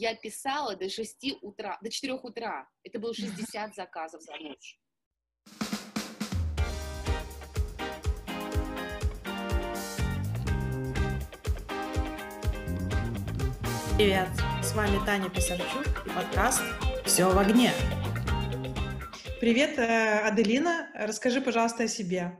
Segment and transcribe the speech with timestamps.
[0.00, 2.68] Я писала до 6 утра, до 4 утра.
[2.84, 4.78] Это было 60 заказов за ночь.
[13.96, 14.28] Привет,
[14.62, 16.62] с вами Таня Писарчук и подкаст
[17.04, 17.72] «Все в огне».
[19.40, 22.38] Привет, э, Аделина, расскажи, пожалуйста, о себе.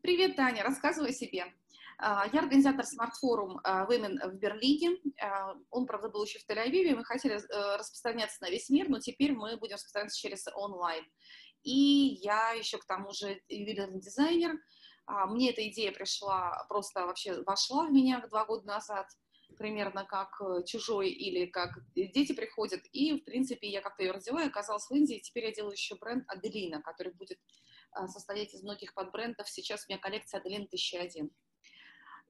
[0.00, 1.44] Привет, Таня, рассказывай о себе.
[2.00, 4.96] А, я организатор Smart Forum а, Women в Берлине.
[5.20, 6.94] А, он, правда, был еще в Тель-Авиве.
[6.94, 11.04] Мы хотели э, распространяться на весь мир, но теперь мы будем распространяться через онлайн.
[11.64, 14.56] И я еще к тому же ювелирный дизайнер.
[15.06, 19.06] Мне эта идея пришла, просто вообще вошла в меня два года назад–
[19.56, 22.82] примерно как э, чужой или как дети приходят.
[22.92, 25.20] И, в принципе, я как-то ее родила, оказалась в Индии.
[25.24, 27.38] Теперь я делаю еще бренд Аделина, который будет
[28.06, 29.48] состоять из многих подбрендов.
[29.48, 31.30] Сейчас у меня коллекция Аделина 1001.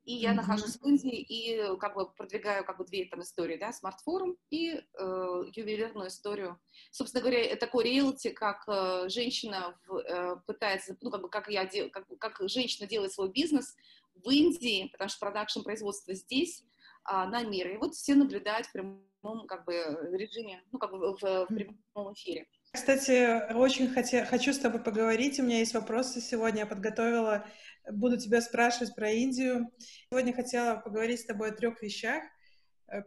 [0.08, 0.36] И я mm-hmm.
[0.36, 4.38] нахожусь в Индии и как бы продвигаю как бы две там истории, да, Smart Forum
[4.48, 6.58] и э, ювелирную историю.
[6.90, 11.50] Собственно говоря, это такой реалити, как э, женщина в, э, пытается, ну, как бы, как
[11.50, 13.76] я, дел, как, как женщина делает свой бизнес
[14.14, 16.64] в Индии, потому что production производство здесь,
[17.04, 17.68] а, на мир.
[17.68, 19.74] И вот все наблюдают в прямом как бы,
[20.12, 22.48] режиме, ну, как бы в, в прямом эфире.
[22.72, 25.40] Кстати, очень хотя, хочу с тобой поговорить.
[25.40, 26.60] У меня есть вопросы сегодня.
[26.60, 27.46] Я подготовила,
[27.90, 29.70] буду тебя спрашивать про Индию.
[30.10, 32.22] Сегодня хотела поговорить с тобой о трех вещах.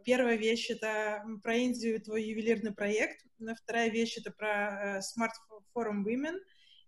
[0.04, 3.24] Первая вещь— это про Индию, твой ювелирный проект.
[3.62, 5.30] Вторая вещь— это про Smart
[5.74, 6.38] Forum Women.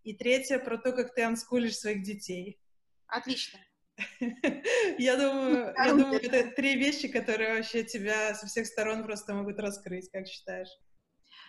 [0.03, 2.59] И третья— про то, как ты анскулишь своих детей.
[3.06, 3.59] Отлично.
[4.98, 9.61] Я думаю, я думаю, это три вещи, которые вообще тебя со всех сторон просто могут
[9.61, 10.69] раскрыть, как считаешь?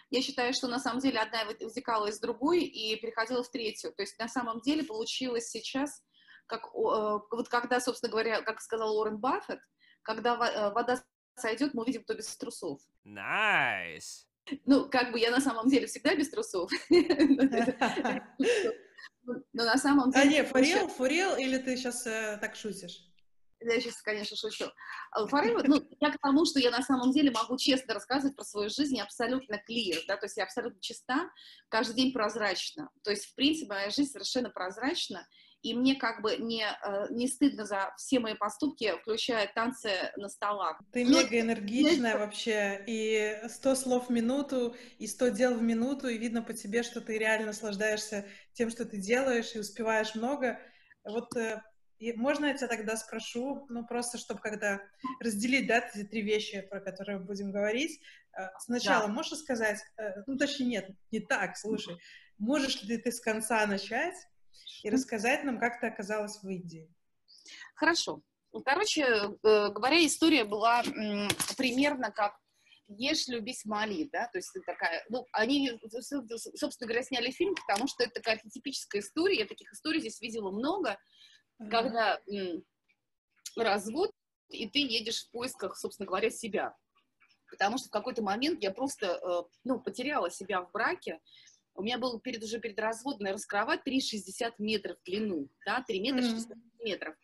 [0.09, 3.91] Я считаю, что на самом деле одна вытекала из другой и переходила в третью.
[3.93, 6.03] То есть на самом деле получилось сейчас,
[6.45, 9.59] как, э, вот когда, собственно говоря, как сказал Уоррен Баффет,
[10.03, 11.03] когда э, вода
[11.35, 12.79] сойдет, мы увидим, кто без трусов.
[13.05, 14.25] Nice.
[14.65, 16.69] Ну, как бы я на самом деле всегда без трусов.
[16.89, 16.95] Но
[19.53, 20.23] на самом деле...
[20.23, 22.99] А, нет, форел, форел, или ты сейчас э, так шутишь?
[23.73, 24.65] Я сейчас, конечно, шучу.
[25.29, 28.69] Форел, ну, я к тому, что я на самом деле могу честно рассказывать про свою
[28.69, 31.29] жизнь, абсолютно clear, да, то есть я абсолютно чиста,
[31.69, 32.89] каждый день прозрачна.
[33.03, 35.27] То есть, в принципе, моя жизнь совершенно прозрачна,
[35.65, 40.29] и мне как бы не, э, не стыдно за все мои поступки, включая танцы на
[40.29, 40.79] столах.
[40.93, 41.23] Ты Но...
[41.23, 46.43] мега энергичная вообще, и 100 слов в минуту, и 100 дел в минуту, и видно
[46.43, 50.59] по тебе, что ты реально наслаждаешься тем, что ты делаешь, и успеваешь много.
[51.03, 51.63] Вот э,
[51.99, 54.81] и можно я тебя тогда спрошу, ну, просто чтобы когда
[55.19, 58.01] разделить, да, эти три вещи, про которые будем говорить.
[58.37, 59.13] Э, сначала да.
[59.13, 59.79] можешь сказать,
[60.27, 61.97] ну, точнее, нет, не так, слушай,
[62.37, 64.15] можешь ли ты с конца начать,
[64.83, 66.87] и рассказать нам, как ты оказалась в Индии.
[67.75, 68.21] Хорошо.
[68.63, 70.81] Короче э, говоря, история была
[71.57, 72.33] примерно как
[72.87, 75.71] «Ешь, любись, моли», да, то есть это такая, ну, они,
[76.55, 80.51] собственно говоря, сняли фильм, потому что это такая архетипическая история, я таких историй здесь видела
[80.51, 80.97] много,
[81.69, 82.63] когда м,
[83.55, 84.11] развод,
[84.49, 86.75] и ты едешь в поисках, собственно говоря, себя,
[87.49, 91.19] потому что в какой-то момент я просто, э, ну, потеряла себя в браке,
[91.75, 95.99] у меня был перед, уже перед разводом, наверное, кровать 3,60 метров в длину, да, 3
[95.99, 96.61] метра 60 mm-hmm.
[96.83, 97.15] метров.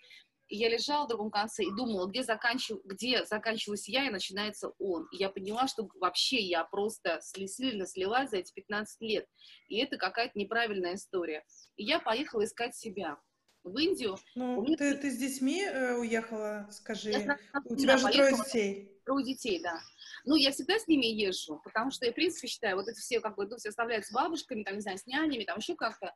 [0.50, 2.80] И я лежала в другом конце и думала, где, заканчив...
[2.84, 5.08] где заканчиваюсь я и начинается он.
[5.14, 9.28] И я поняла, что вообще я просто сильно слилась за эти 15 лет.
[9.70, 11.46] И это какая-то неправильная история.
[11.78, 13.18] И я поехала искать себя
[13.64, 14.18] в Индию.
[14.36, 14.78] Ну, меня...
[14.78, 17.12] ты, ты с детьми э, уехала, скажи?
[17.12, 18.92] Я, У тебя же трое детей.
[19.06, 19.80] Трое детей, да.
[20.26, 23.20] Ну, я всегда с ними езжу, потому что я, в принципе, считаю, вот это все,
[23.20, 26.14] как бы, ну, все оставляют с бабушками, там, не знаю, с нянями, там, еще как-то.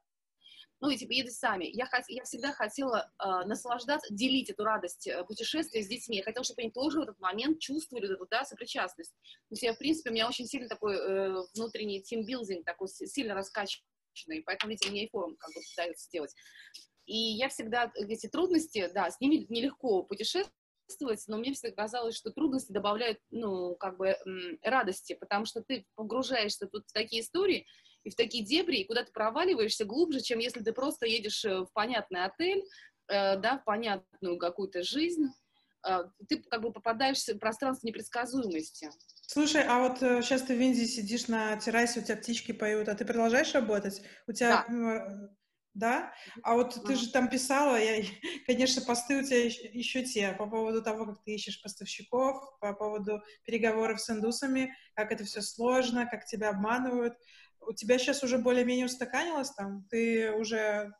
[0.81, 1.65] Ну, и, типа, едут сами.
[1.65, 2.03] Я, хот...
[2.09, 6.17] я всегда хотела э, наслаждаться, делить эту радость э, путешествия с детьми.
[6.17, 9.13] Я хотела, чтобы они тоже в этот момент чувствовали эту, да, сопричастность.
[9.13, 13.33] То есть я, в принципе, у меня очень сильно такой э, внутренний тимбилдинг, такой сильно
[13.33, 16.35] раскачанный, поэтому, видимо, мне и форум как бы пытаются сделать.
[17.05, 22.31] И я всегда эти трудности, да, с ними нелегко путешествовать, но мне всегда казалось, что
[22.31, 24.15] трудности добавляют, ну, как бы
[24.63, 27.65] радости, потому что ты погружаешься тут в такие истории
[28.03, 31.61] и в такие дебри, и куда ты проваливаешься глубже, чем если ты просто едешь э,
[31.61, 32.63] в понятный отель,
[33.07, 35.25] э, да, в понятную какую-то жизнь,
[35.87, 38.89] э, ты как бы попадаешь в пространство непредсказуемости.
[39.27, 42.95] Слушай, а вот сейчас ты в Индии сидишь на террасе, у тебя птички поют, а
[42.95, 44.03] ты продолжаешь работать?
[44.27, 45.35] У тебя да.
[45.75, 46.13] Да?
[46.41, 48.01] А вот ты же там писала, я,
[48.47, 52.73] конечно, посты у тебя еще, еще те по поводу того, как ты ищешь поставщиков, по
[52.73, 57.17] поводу переговоров с индусами, как это все сложно, как тебя обманывают.
[57.59, 59.85] У тебя сейчас уже более-менее устаканилось там?
[59.89, 60.93] Ты уже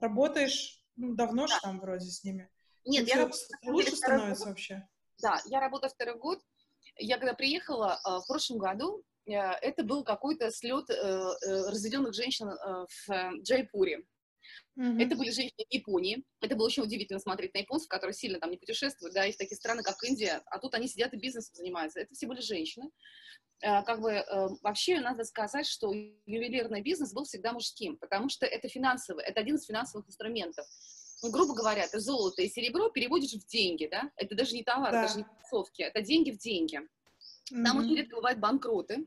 [0.00, 1.58] работаешь ну, давно да.
[1.60, 2.48] там вроде с ними?
[2.86, 4.48] Нет, я работаю, лучше становится год.
[4.48, 4.88] вообще?
[5.18, 6.40] Да, я работаю второй год,
[6.96, 14.04] я когда приехала в прошлом году, это был какой-то слет разведенных женщин в Джайпуре.
[14.78, 15.02] Mm-hmm.
[15.02, 16.24] Это были женщины Японии.
[16.40, 19.36] Это было очень удивительно смотреть на японцев, которые сильно там не путешествуют, да, и в
[19.36, 22.00] такие страны, как Индия, а тут они сидят и бизнесом занимаются.
[22.00, 22.90] Это все были женщины.
[23.62, 28.46] Э, как бы э, вообще надо сказать, что ювелирный бизнес был всегда мужским, потому что
[28.46, 30.66] это финансовый, это один из финансовых инструментов.
[31.22, 34.10] Ну, грубо говоря, ты золото и серебро переводишь в деньги, да?
[34.16, 35.02] Это даже не товар, да.
[35.02, 36.80] даже не тусовки, это деньги в деньги.
[37.52, 37.64] Mm-hmm.
[37.64, 39.06] Там очень редко бывают банкроты.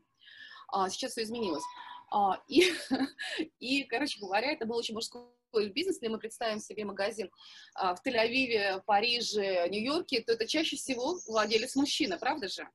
[0.68, 1.64] А, сейчас все изменилось.
[2.12, 2.74] А, и,
[3.60, 5.28] и, короче говоря, это был очень мужской
[5.70, 7.30] бизнес, если мы представим себе магазин
[7.76, 12.68] а, в Тель-Авиве, Париже, Нью-Йорке, то это чаще всего владелец мужчина, правда же?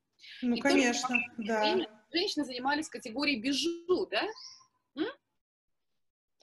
[0.42, 1.76] Ну, и конечно, да.
[2.12, 4.22] Женщины занимались категорией бижу, да?
[4.96, 5.04] М?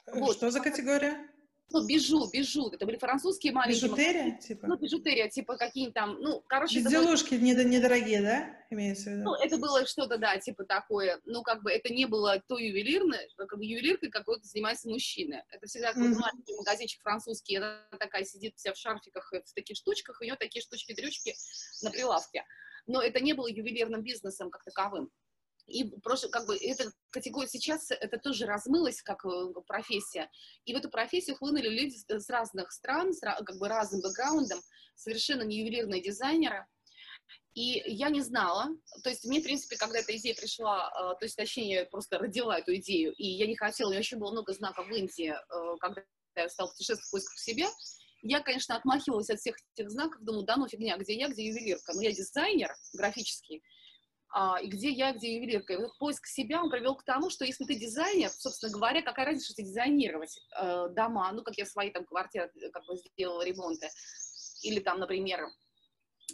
[0.06, 0.38] Э, вот.
[0.38, 1.30] Что за категория?
[1.72, 3.82] Ну, бижу, бижу, это были французские маленькие...
[3.82, 4.68] Бижутерия, типа?
[4.68, 6.80] Ну, бижутерия, типа какие там, ну, короче...
[6.80, 7.64] Безделушки было...
[7.64, 9.24] недорогие, да, имеется в виду?
[9.24, 13.28] Ну, это было что-то, да, типа такое, ну, как бы это не было то ювелирное,
[13.36, 15.44] как бы ювелиркой какой-то занимается мужчина.
[15.50, 16.22] Это всегда какой-то mm-hmm.
[16.22, 20.62] маленький магазинчик французский, она такая сидит вся в шарфиках, в таких штучках, у нее такие
[20.62, 21.34] штучки-дрючки
[21.82, 22.46] на прилавке.
[22.88, 25.10] Но это не было ювелирным бизнесом как таковым.
[25.68, 30.30] И просто как бы эта категория сейчас это тоже размылась как э, профессия.
[30.66, 34.62] И в эту профессию хлынули люди с разных стран, с как бы разным бэкграундом,
[34.96, 36.66] совершенно не ювелирные дизайнеры.
[37.56, 38.68] И я не знала,
[39.02, 42.20] то есть мне, в принципе, когда эта идея пришла, э, то есть, точнее, я просто
[42.20, 45.34] родила эту идею, и я не хотела, у меня еще было много знаков в Индии,
[45.34, 46.04] э, когда
[46.36, 47.66] я стала путешествовать в поисках себе,
[48.28, 51.94] я, конечно, отмахивалась от всех этих знаков, думаю, да ну фигня, где я, где ювелирка.
[51.94, 53.64] Но я дизайнер графический,
[54.62, 55.74] и где я, где ювелирка.
[55.74, 59.28] И вот поиск себя он привел к тому, что если ты дизайнер, собственно говоря, какая
[59.28, 62.98] разница, что ты дизайнировать э, дома, ну, как я свои там квартиры э, как бы
[62.98, 63.90] сделала ремонты,
[64.64, 65.48] или там, например,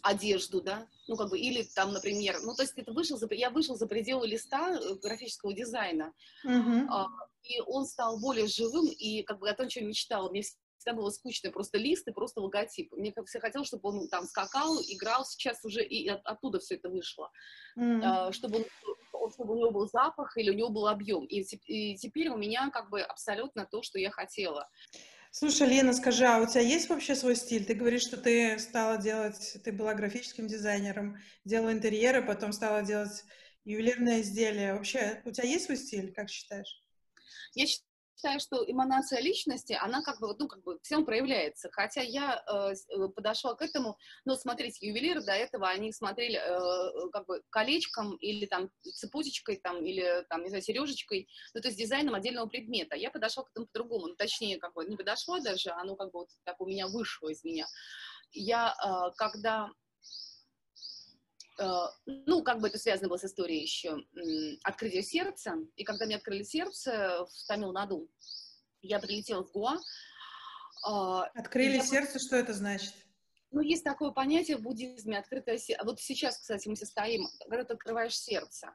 [0.03, 3.49] одежду, да, ну, как бы, или там, например, ну, то есть это вышел за, я
[3.49, 6.13] вышел за пределы листа э, графического дизайна,
[6.45, 6.87] uh-huh.
[6.89, 7.07] а,
[7.43, 10.43] и он стал более живым, и, как бы, о том, чем мечтала, мне
[10.81, 12.91] всегда было скучно, просто лист и просто логотип.
[12.93, 16.75] Мне как все хотелось, чтобы он там скакал, играл, сейчас уже и от, оттуда все
[16.75, 17.31] это вышло.
[17.77, 18.31] Mm-hmm.
[18.33, 18.65] чтобы,
[19.13, 21.25] он, чтобы у него был запах или у него был объем.
[21.25, 24.67] И, и теперь у меня как бы абсолютно то, что я хотела.
[25.33, 27.65] Слушай, Лена, скажи, а у тебя есть вообще свой стиль?
[27.65, 33.23] Ты говоришь, что ты стала делать, ты была графическим дизайнером, делала интерьеры, потом стала делать
[33.63, 34.73] ювелирные изделия.
[34.73, 36.83] Вообще, у тебя есть свой стиль, как считаешь?
[37.53, 37.90] Я считаю,
[38.21, 41.69] считаю, что эманация личности, она как бы, ну, как бы всем проявляется.
[41.71, 47.09] Хотя я э, э подошла к этому, ну, смотрите, ювелиры до этого, они смотрели э,
[47.11, 51.79] как бы колечком или там цепочечкой, там, или там, не знаю, сережечкой, ну, то есть
[51.79, 52.95] дизайном отдельного предмета.
[52.95, 56.19] Я подошла к этому по-другому, ну, точнее, как бы не подошла даже, оно как бы
[56.19, 57.65] вот так у меня вышло из меня.
[58.33, 59.71] Я, э, когда
[62.05, 63.97] ну, как бы это связано было с историей еще,
[64.63, 65.55] открытие сердца.
[65.75, 68.09] И когда мне открыли сердце в Тамил-Наду,
[68.81, 69.77] я прилетела в Гуа.
[70.83, 71.83] А, Открыли я...
[71.83, 72.93] сердце, что это значит?
[73.51, 75.83] Ну, есть такое понятие в буддизме, открытое сердце.
[75.83, 78.73] Вот сейчас, кстати, мы все стоим, когда ты открываешь сердце.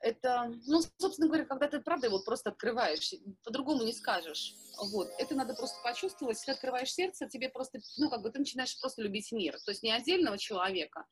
[0.00, 4.54] Это, ну, собственно говоря, когда ты, правда, его просто открываешь, по-другому не скажешь.
[4.90, 5.08] Вот.
[5.18, 6.36] Это надо просто почувствовать.
[6.36, 9.58] Если ты открываешь сердце, тебе просто, ну, как бы ты начинаешь просто любить мир.
[9.64, 11.06] То есть не отдельного человека,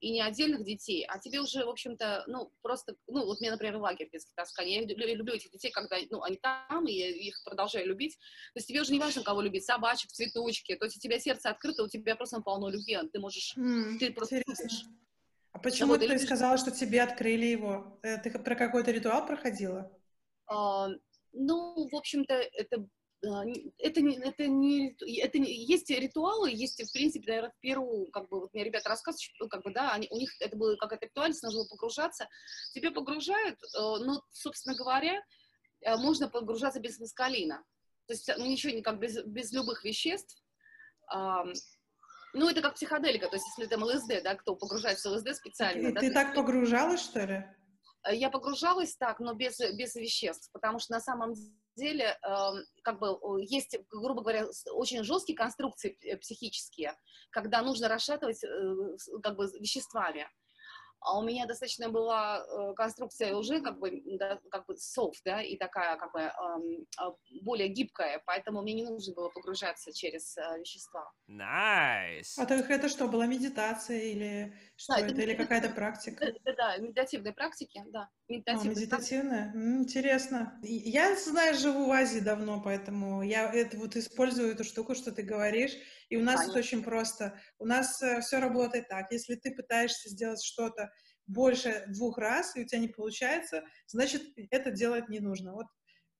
[0.00, 3.76] и не отдельных детей, а тебе уже, в общем-то, ну, просто, ну, вот мне, например,
[3.76, 7.08] лагерь детский таскания, я люблю, я люблю этих детей, когда, ну, они там, и я
[7.08, 8.16] их продолжаю любить,
[8.54, 11.50] то есть тебе уже не важно, кого любить, собачек, цветочки, то есть у тебя сердце
[11.50, 14.42] открыто, у тебя просто полно любви, ты можешь, mm, ты просто
[15.52, 16.22] А почему ты любишь...
[16.22, 17.98] сказала, что тебе открыли его?
[18.02, 19.90] Э, ты про какой-то ритуал проходила?
[20.46, 20.88] А,
[21.32, 22.86] ну, в общем-то, это
[23.78, 28.28] это не, это не, это не, есть ритуалы, есть, в принципе, наверное, в Перу, как
[28.28, 31.06] бы, вот мне ребята рассказывают, ну, как бы, да, они, у них это было какая-то
[31.06, 32.28] ритуальность, нужно было погружаться.
[32.74, 35.22] Тебе погружают, э, но, собственно говоря,
[35.82, 37.64] э, можно погружаться без маскалина.
[38.06, 40.40] То есть, ну, ничего, не как без, без любых веществ.
[41.12, 45.88] Ну, это как психоделика, то есть, если там ЛСД, да, кто погружается в ЛСД специально.
[45.88, 47.44] И да, ты так погружалась, что ли?
[48.06, 51.52] Э, я погружалась так, но без, без веществ, потому что на самом деле,
[51.84, 56.96] эм, как бы, есть, грубо говоря, очень жесткие конструкции э, психические,
[57.30, 60.28] когда нужно расшатывать, э, как бы, веществами
[61.00, 65.42] а у меня достаточно была э, конструкция уже как бы, да, как бы soft, да,
[65.42, 67.10] и такая как бы э,
[67.42, 71.10] более гибкая, поэтому мне не нужно было погружаться через э, вещества.
[71.28, 72.34] Nice.
[72.38, 76.32] А так это что, была медитация или что да, это, это или какая-то практика?
[76.44, 78.08] Да, да, медитативные практики, да.
[78.28, 78.72] Медитативные.
[78.72, 79.52] А, медитативная?
[79.54, 80.58] М, интересно.
[80.62, 85.22] Я, знаешь, живу в Азии давно, поэтому я это вот использую эту штуку, что ты
[85.22, 85.72] говоришь,
[86.08, 86.50] и у нас Понятно.
[86.52, 87.40] это очень просто.
[87.58, 89.10] У нас э, все работает так.
[89.10, 90.90] Если ты пытаешься сделать что-то
[91.26, 95.52] больше двух раз, и у тебя не получается, значит, это делать не нужно.
[95.52, 95.66] Вот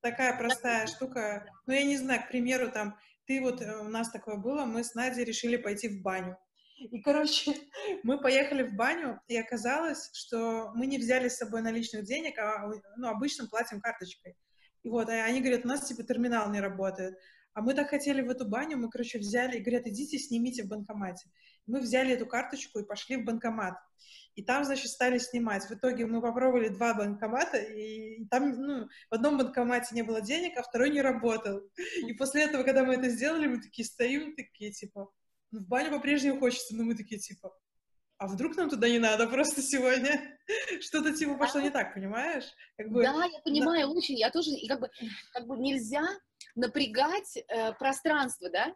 [0.01, 1.47] такая простая штука.
[1.67, 4.83] Ну, я не знаю, к примеру, там, ты вот, э, у нас такое было, мы
[4.83, 6.37] с Надей решили пойти в баню.
[6.79, 7.53] И, короче,
[8.03, 12.69] мы поехали в баню, и оказалось, что мы не взяли с собой наличных денег, а
[12.97, 14.37] ну, обычно платим карточкой.
[14.83, 17.17] И вот, а они говорят, у нас типа терминал не работает.
[17.57, 20.69] А мы так хотели в эту баню, мы, короче, взяли и говорят, идите, снимите в
[20.69, 21.31] банкомате.
[21.67, 23.79] Мы взяли эту карточку и пошли в банкомат.
[24.35, 25.65] И там, значит, стали снимать.
[25.65, 30.59] В итоге мы попробовали два банкомата, и там, ну, в одном банкомате не было денег,
[30.59, 31.63] а второй не работал.
[32.07, 35.11] И после этого, когда мы это сделали, мы такие стоим, такие, типа,
[35.51, 37.57] ну, в баню по-прежнему хочется, но мы такие, типа,
[38.19, 40.39] а вдруг нам туда не надо просто сегодня?
[40.83, 42.45] Что-то типа пошло не так, понимаешь?
[42.77, 43.95] Как бы, да, я понимаю, да.
[43.95, 44.19] очень.
[44.19, 44.91] Я тоже, как бы,
[45.33, 46.07] как бы нельзя
[46.57, 48.75] напрягать э, пространство, да?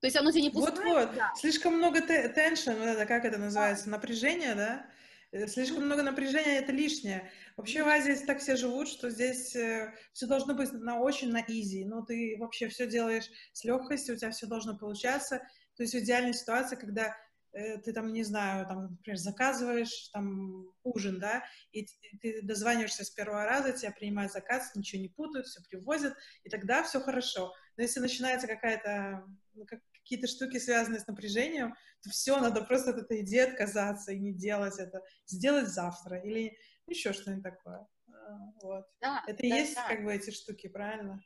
[0.00, 0.78] То есть оно тебя не пускает.
[0.78, 1.32] Вот-вот, да.
[1.36, 3.92] слишком много теншн, вот это, как это называется, да.
[3.92, 4.86] напряжение, да?
[5.32, 7.30] Э, слишком много напряжения это лишнее.
[7.56, 11.42] Вообще в Азии так все живут, что здесь э, все должно быть на очень на
[11.46, 11.84] изи.
[11.84, 15.38] Ну, ты вообще все делаешь с легкостью, у тебя все должно получаться.
[15.76, 17.16] То есть в идеальной ситуации, когда
[17.52, 21.86] ты там, не знаю, там, например, заказываешь там ужин, да, и
[22.20, 26.14] ты дозваниваешься с первого раза, тебя принимают заказ, ничего не путают, все привозят,
[26.44, 27.52] и тогда все хорошо.
[27.76, 32.90] Но если начинается какая-то, ну, как, какие-то штуки, связанные с напряжением, то все, надо просто
[32.90, 37.86] от этой идеи отказаться и не делать это, сделать завтра или еще что-нибудь такое.
[38.08, 38.86] А, вот.
[39.00, 39.88] Да, это да, и есть да.
[39.88, 41.22] как бы эти штуки, правильно?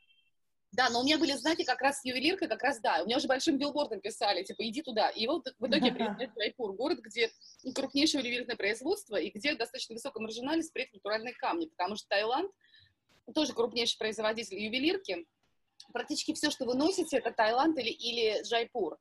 [0.75, 3.01] Да, но у меня были знаки как раз с ювелиркой, как раз да.
[3.01, 5.09] У меня уже большим билбордом писали, типа, иди туда.
[5.09, 7.31] И вот в итоге я приехала в Джайпур, город, где
[7.73, 12.51] крупнейшее ювелирное производство и где достаточно высокая маржинальность, при натуральные камни, потому что Таиланд
[13.33, 15.25] тоже крупнейший производитель ювелирки,
[15.93, 18.97] практически все, что вы носите, это Таиланд или, или Джайпур.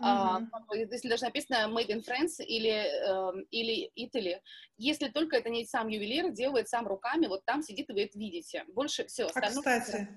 [0.00, 0.04] Mm-hmm.
[0.04, 0.40] А,
[0.74, 4.40] если даже написано Made in France или, э, или Italy,
[4.78, 8.18] если только это не сам ювелир, делает сам руками, вот там сидит, и вы это
[8.18, 8.64] видите.
[8.68, 9.26] Больше все.
[9.34, 10.08] А кстати,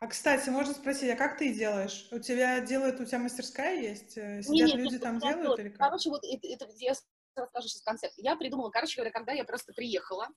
[0.00, 2.08] а кстати, можно спросить, а как ты делаешь?
[2.10, 4.18] У тебя делают, у тебя мастерская есть?
[4.18, 5.78] Э, сидят нет, люди нет, там делают или как?
[5.78, 6.94] Короче, вот это, это я
[7.36, 8.14] расскажу сейчас концепт.
[8.16, 10.28] Я придумала, короче говоря, когда я просто приехала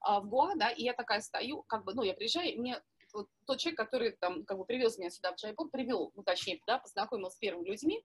[0.00, 2.80] а, в Гоа, да, и я такая стою, как бы, ну, я приезжаю, мне
[3.12, 6.60] вот тот человек, который там как бы привез меня сюда в Джайпур, привел, ну, точнее,
[6.66, 8.04] да, познакомил с первыми людьми,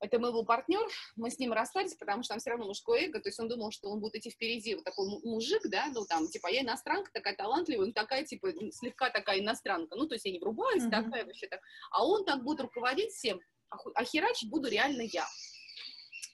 [0.00, 0.86] это мой был партнер,
[1.16, 3.70] мы с ним расстались, потому что там все равно мужское эго, то есть он думал,
[3.70, 7.34] что он будет идти впереди, вот такой мужик, да, ну там, типа, я иностранка такая
[7.34, 10.90] талантливая, он такая, типа, слегка такая иностранка, ну, то есть я не врубаюсь, mm-hmm.
[11.04, 11.60] такая вообще так,
[11.90, 15.26] а он так будет руководить всем, а херачить буду реально я.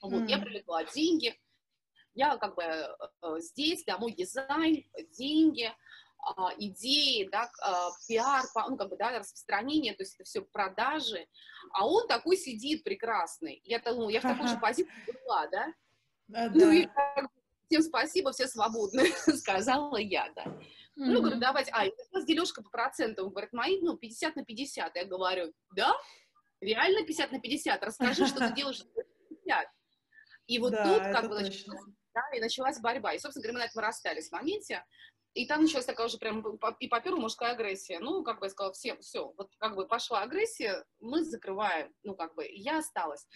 [0.03, 0.29] Вот, mm-hmm.
[0.29, 1.39] я привлекла деньги,
[2.15, 2.95] я как бы э,
[3.39, 4.85] здесь, да, мой дизайн,
[5.17, 5.73] деньги,
[6.59, 11.27] идеи, да, а, пиар, ну, как бы, да, распространение, то есть это все продажи,
[11.73, 13.61] а он такой сидит прекрасный.
[13.65, 14.93] Я, ну, я в такой же позиции
[15.25, 15.75] была, да?
[16.35, 16.75] А, ну, да.
[16.75, 16.89] и
[17.69, 20.45] всем спасибо, все свободны, сказала я, да.
[20.45, 21.07] Mm-hmm.
[21.07, 24.95] Ну, говорю, давайте, а, у нас дележка по процентам, говорит, мои, ну, 50 на 50,
[24.95, 25.93] я говорю, да,
[26.61, 28.85] реально 50 на 50, расскажи, что ты делаешь
[29.29, 29.67] 50.
[30.47, 31.41] И вот да, тут, как бы,
[32.15, 33.15] да, и началась борьба.
[33.15, 34.85] И, собственно говоря, мы на этом расстались в моменте.
[35.35, 36.45] И там началась такая уже прям
[36.79, 37.99] и поперла мужская агрессия.
[38.01, 42.15] Ну, как бы я сказала, всем, все, вот как бы пошла агрессия, мы закрываем, ну,
[42.15, 43.27] как бы, я осталась.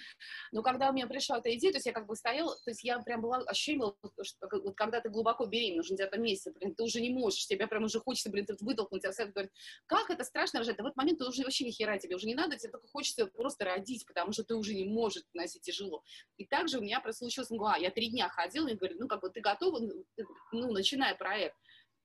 [0.52, 2.84] Но когда у меня пришла эта идея, то есть я как бы стояла, то есть
[2.84, 6.82] я прям была, ощущение что вот когда ты глубоко беременна, уже где-то месяц, блин, ты
[6.82, 9.52] уже не можешь, тебе прям уже хочется, блин, вытолкнуть, а совет говорит,
[9.86, 12.26] как это страшно рожать, да в этот момент ты уже вообще ни хера тебе уже
[12.26, 16.02] не надо, тебе только хочется просто родить, потому что ты уже не можешь носить тяжело.
[16.36, 19.20] И также у меня просто случилось мгла, я три дня ходила и говорю, ну, как
[19.20, 20.04] бы, ты готова, ну,
[20.52, 21.56] ну начинай проект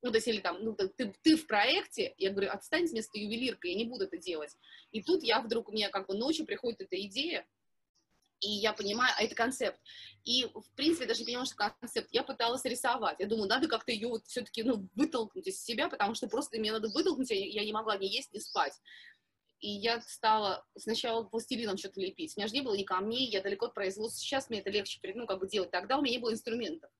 [0.02, 3.68] ну, то есть, или там, ну, ты, ты в проекте, я говорю, отстань вместо ювелирка,
[3.68, 4.56] я не буду это делать.
[4.90, 7.46] И тут я вдруг, у меня как бы ночью приходит эта идея,
[8.40, 9.78] и я понимаю, а это концепт.
[10.24, 12.08] И, в принципе, даже не понимала, что концепт.
[12.10, 13.20] Я пыталась рисовать.
[13.20, 16.72] Я думаю, надо как-то ее вот все-таки, ну, вытолкнуть из себя, потому что просто мне
[16.72, 18.74] надо вытолкнуть, я, я не могла ни есть, ни спать.
[19.60, 22.36] И я стала сначала пластилином что-то лепить.
[22.36, 24.20] У меня же не было ни камней, я далеко от производства.
[24.20, 25.70] Сейчас мне это легче, ну, как бы делать.
[25.70, 26.90] Тогда у меня не было инструментов.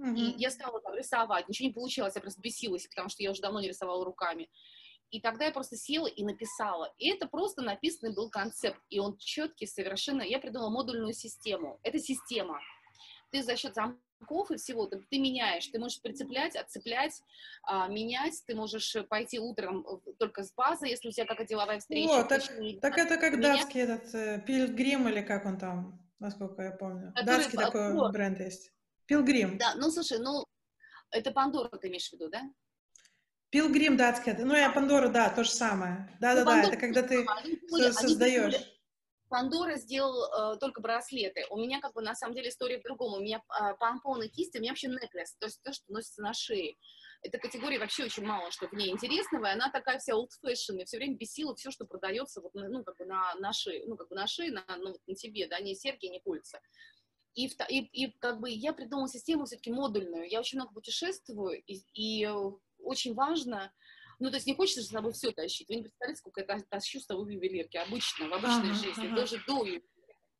[0.00, 0.16] Mm-hmm.
[0.16, 3.42] И я стала там рисовать, ничего не получилось, я просто бесилась, потому что я уже
[3.42, 4.48] давно не рисовала руками.
[5.10, 6.92] И тогда я просто села и написала.
[6.98, 10.22] И это просто написанный был концепт, и он четкий совершенно.
[10.22, 11.80] Я придумала модульную систему.
[11.82, 12.60] Это система.
[13.30, 17.22] Ты за счет замков и всего, ты, ты меняешь, ты можешь прицеплять, отцеплять,
[17.62, 19.84] а, менять, ты можешь пойти утром
[20.18, 22.20] только с базы, если у тебя какая-то деловая встреча.
[22.20, 22.42] О, так,
[22.80, 23.60] так это как менять.
[23.60, 27.12] датский этот э, Пилгрим или как он там, насколько я помню.
[27.14, 28.12] Который, датский такой вот.
[28.12, 28.72] бренд есть.
[29.10, 29.58] Пилгрим.
[29.58, 30.46] Да, ну слушай, ну
[31.10, 32.42] это Пандора ты имеешь в виду, да?
[33.50, 34.32] Пилгрим датский.
[34.34, 36.16] Ну, я Пандора, да, то же самое.
[36.20, 37.26] Да-да-да, это когда ты
[37.90, 38.54] создаешь.
[39.28, 41.44] Пандора сделал э, только браслеты.
[41.50, 43.14] У меня как бы на самом деле история в другом.
[43.14, 46.32] У меня э, помпоны, кисти, у меня вообще неклес, то есть то, что носится на
[46.32, 46.76] шее.
[47.22, 50.80] Эта категория вообще очень мало что в ней интересного, и она такая вся old fashion,
[50.80, 53.96] и все время бесила все, что продается вот, ну, как бы на, на шее, ну,
[53.96, 56.60] как бы на шее, на, ну, вот на тебе, да, не серьги, не кольца.
[57.34, 60.28] И, и, и как бы я придумала систему все-таки модульную.
[60.28, 62.28] Я очень много путешествую, и, и
[62.78, 63.72] очень важно,
[64.18, 65.68] ну, то есть не хочется же с собой все тащить.
[65.68, 69.06] Вы не представляете, сколько я тащу с собой в ювелирке обычно, в обычной ага, жизни,
[69.06, 69.16] ага.
[69.16, 69.64] даже до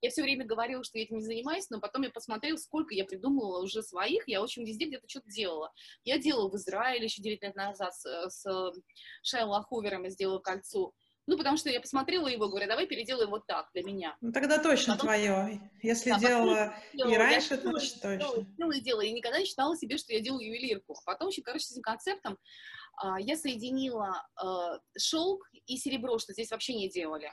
[0.02, 3.04] я все время говорила, что я этим не занимаюсь, но потом я посмотрела, сколько я
[3.04, 5.72] придумывала уже своих, я, очень везде где-то что-то делала.
[6.04, 8.72] Я делала в Израиле еще 9 лет назад с, с
[9.22, 10.94] Шайло Ховером, я сделала кольцо.
[11.30, 14.16] Ну, потому что я посмотрела его, говорю, давай переделай вот так для меня.
[14.20, 15.06] Ну, тогда точно потом...
[15.06, 15.70] твое.
[15.80, 18.16] Если да, делала и раньше, то точно.
[18.16, 20.96] Делала и делала, и никогда не считала себе, что я делаю ювелирку.
[21.06, 22.36] Потом еще, короче, с этим концептом
[22.96, 27.30] а, я соединила а, шелк и серебро, что здесь вообще не делали.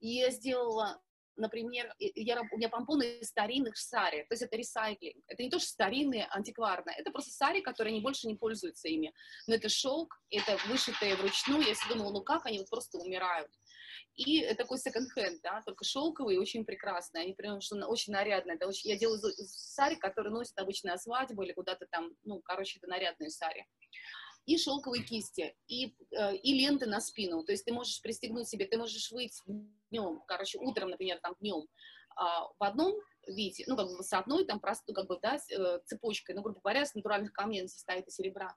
[0.00, 0.98] И я сделала
[1.40, 5.24] например, я, у меня помпоны из старинных сари, то есть это ресайклинг.
[5.26, 9.12] Это не то, что старинные, антикварные, это просто сари, которые они больше не пользуются ими.
[9.46, 13.50] Но это шелк, это вышитые вручную, я всегда думала, ну как, они вот просто умирают.
[14.16, 18.56] И такой секонд-хенд, да, только шелковый, очень прекрасный, они прям что очень нарядные.
[18.56, 22.78] Это очень, я делаю сари, которые носят обычно на свадьбу или куда-то там, ну, короче,
[22.78, 23.66] это нарядные сари
[24.46, 27.44] и шелковые кисти, и, э, и ленты на спину.
[27.44, 29.40] То есть ты можешь пристегнуть себе, ты можешь выйти
[29.90, 31.66] днем, короче, утром, например, там днем
[32.16, 32.94] а, в одном
[33.26, 36.42] виде, ну, как бы с одной, там, просто, ну, как бы, да, э, цепочкой, ну,
[36.42, 38.56] грубо говоря, с натуральных камней состоит из серебра.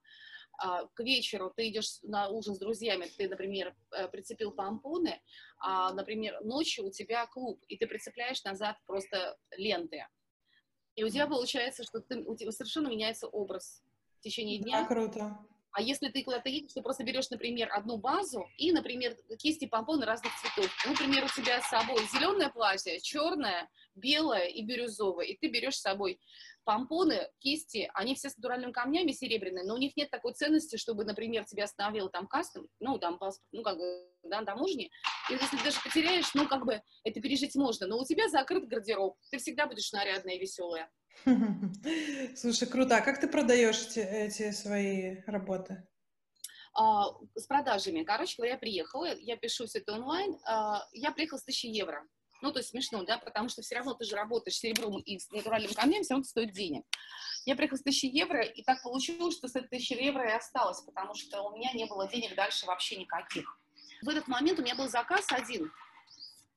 [0.58, 5.22] А, к вечеру ты идешь на ужин с друзьями, ты, например, э, прицепил помпоны,
[5.60, 10.06] а, например, ночью у тебя клуб, и ты прицепляешь назад просто ленты.
[10.96, 13.84] И у тебя получается, что ты, у тебя совершенно меняется образ
[14.20, 14.82] в течение дня.
[14.82, 15.38] Да, круто.
[15.74, 20.06] А если ты куда-то едешь, ты просто берешь, например, одну базу и, например, кисти помпоны
[20.06, 20.72] разных цветов.
[20.86, 25.82] Например, у тебя с собой зеленое платье, черное, белое и бирюзовое, и ты берешь с
[25.82, 26.20] собой
[26.64, 31.06] помпоны, кисти, они все с натуральными камнями серебряные, но у них нет такой ценности, чтобы,
[31.06, 34.92] например, тебя остановил там кастом, ну, там паспорт, ну, как бы, да, таможни,
[35.30, 38.68] и если ты даже потеряешь, ну, как бы, это пережить можно, но у тебя закрыт
[38.68, 40.90] гардероб, ты всегда будешь нарядная и веселая.
[42.36, 42.98] Слушай, круто.
[42.98, 45.88] А как ты продаешь эти, эти свои работы?
[46.74, 48.04] А, с продажами.
[48.04, 52.08] Короче говоря, я приехала, я пишу все это онлайн, а, я приехала с 1000 евро.
[52.42, 55.18] Ну, то есть смешно, да, потому что все равно ты же работаешь с серебром и
[55.18, 56.84] с натуральным камнем, все равно это стоит денег.
[57.46, 60.82] Я приехала с 1000 евро, и так получилось, что с этой 1000 евро и осталось,
[60.82, 63.58] потому что у меня не было денег дальше вообще никаких.
[64.02, 65.72] В этот момент у меня был заказ один.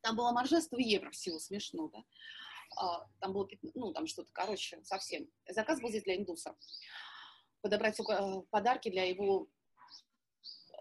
[0.00, 1.98] Там было маржа 100 евро всего, смешно, да.
[2.76, 5.28] А, там было, ну, там что-то, короче, совсем.
[5.48, 6.56] Заказ был здесь для индуса.
[7.60, 9.48] Подобрать э, подарки для его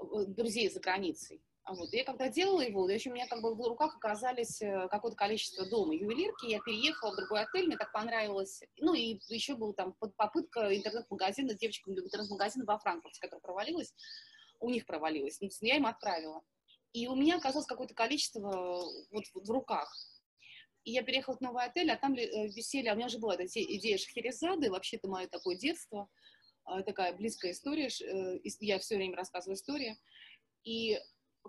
[0.01, 1.41] э, друзей за границей.
[1.65, 1.91] А вот.
[1.93, 5.67] я когда делала его, еще у меня как бы в руках оказались э, какое-то количество
[5.67, 8.61] дома ювелирки, я переехала в другой отель, мне так понравилось.
[8.77, 13.95] Ну и еще была там попытка интернет-магазина, девочкам интернет-магазина во Франкфурте, которая провалилась,
[14.59, 15.41] у них провалилась.
[15.41, 16.43] Ну, я им отправила.
[16.93, 19.91] И у меня оказалось какое-то количество вот в руках.
[20.85, 23.33] И я переехала в новый отель, а там э, висели, а у меня уже была
[23.35, 26.07] эта идея Шахерезады, вообще это мое такое детство,
[26.63, 29.97] а, такая близкая история, э, я все время рассказываю истории.
[30.63, 30.99] И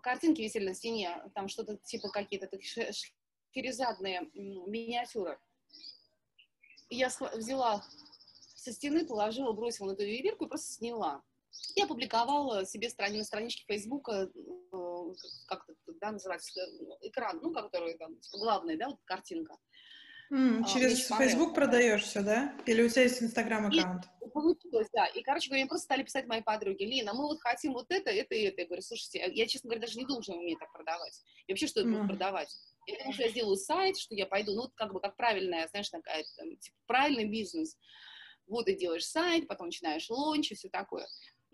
[0.02, 5.38] картинки висели на стене, там что-то типа какие-то шахерезадные миниатюры.
[6.88, 7.84] Я взяла
[8.54, 11.22] со стены, положила, бросила на эту ювелирку и просто сняла.
[11.74, 14.76] Я опубликовала себе страни, на страничке Фейсбука, э,
[15.46, 16.60] как это да, называется,
[17.02, 19.56] экран, ну, который там, типа, главный, да, вот картинка.
[20.32, 22.52] Mm, а, через Facebook продаешь все, да?
[22.66, 24.06] Или у тебя есть Инстаграм аккаунт?
[24.32, 25.06] Получилось, да.
[25.06, 28.10] И, короче говоря, мне просто стали писать мои подруги, Лина, мы вот хотим вот это,
[28.10, 28.62] это и это.
[28.62, 31.22] Я говорю, слушайте, я, честно говоря, даже не думала, что я умею так продавать.
[31.46, 32.08] И вообще, что я буду mm.
[32.08, 32.48] продавать?
[32.86, 35.68] Я думала, что я сделаю сайт, что я пойду, ну, вот как бы, как правильная,
[35.68, 37.76] знаешь, такая, там, типа, правильный бизнес.
[38.48, 41.06] Вот ты делаешь сайт, потом начинаешь лонч и все такое.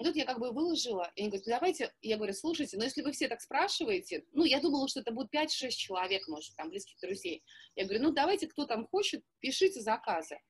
[0.03, 3.03] И тут я как бы выложила, и они говорят, давайте, я говорю, слушайте, но если
[3.03, 6.99] вы все так спрашиваете, ну, я думала, что это будет 5-6 человек, может, там, близких
[7.01, 7.45] друзей.
[7.77, 10.41] Я говорю, ну, давайте, кто там хочет, пишите заказы.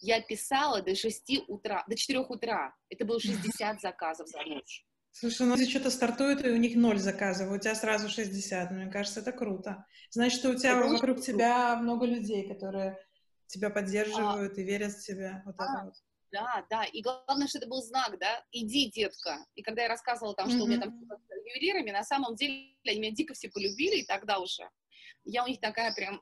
[0.00, 2.74] Я писала до 6 утра, до 4 утра.
[2.88, 4.84] Это было 60 заказов за ночь.
[5.12, 8.72] Слушай, ну если что-то стартует, и у них ноль заказов, у тебя сразу 60.
[8.72, 9.86] Мне кажется, это круто.
[10.10, 12.98] Значит, что у тебя это вокруг тебя много людей, которые
[13.46, 15.44] тебя поддерживают а, и верят в тебя.
[15.46, 15.94] Вот а, это вот.
[16.32, 19.46] Да, да, и главное, что это был знак, да, иди, детка.
[19.54, 20.62] И когда я рассказывала там, что mm-hmm.
[20.62, 24.38] у меня там с ювелирами, на самом деле они меня дико все полюбили, и тогда
[24.38, 24.68] уже
[25.26, 26.20] я у них такая прям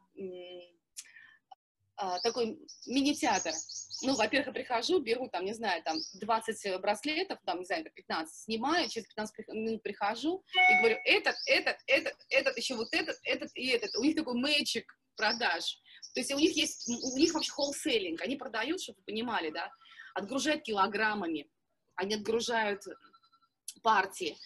[1.97, 3.53] а, такой мини-театр.
[4.03, 8.35] Ну, во-первых, я прихожу, беру там, не знаю, там 20 браслетов, там, не знаю, 15,
[8.35, 13.51] снимаю, через 15 минут прихожу и говорю, этот, этот, этот, этот, еще вот этот, этот
[13.55, 13.95] и этот.
[13.97, 14.85] У них такой мэчик
[15.17, 15.79] продаж.
[16.15, 19.71] То есть у них есть, у них вообще wholeselling, они продают, чтобы вы понимали, да,
[20.15, 21.51] отгружают килограммами,
[21.97, 22.83] они отгружают
[23.83, 24.37] партии.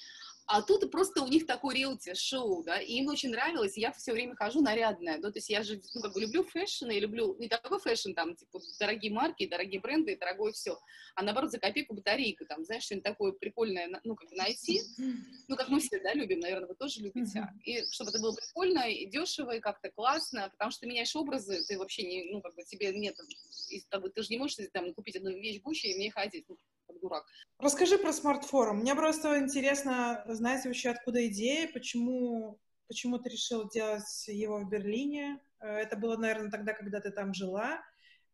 [0.51, 4.13] А тут просто у них такой реалити-шоу, да, и им очень нравилось, и я все
[4.13, 7.37] время хожу нарядная, да, то есть я же, ну, как бы люблю fashion, и люблю
[7.39, 10.79] не такой fashion, там, типа, дорогие марки, дорогие бренды, дорогое все,
[11.15, 14.81] а наоборот, за копейку батарейка, там, знаешь, что-нибудь такое прикольное, ну, как бы найти,
[15.49, 18.91] ну, как мы все, да, любим, наверное, вы тоже любите, и чтобы это было прикольно,
[18.91, 22.55] и дешево, и как-то классно, потому что ты меняешь образы, ты вообще не, ну, как
[22.55, 23.15] бы тебе нет,
[23.69, 26.09] и, как бы, ты же не можешь там купить одну вещь Гуччи и в ней
[26.09, 26.47] ходить,
[26.88, 27.24] как дурак.
[27.59, 28.79] Расскажи про смартфорум.
[28.79, 35.40] Мне просто интересно знать вообще, откуда идея, почему, почему ты решил делать его в Берлине.
[35.61, 37.81] Э, это было, наверное, тогда, когда ты там жила.